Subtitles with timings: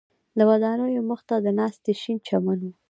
[0.37, 2.71] د ودانیو مخ ته د ناستي شین چمن و.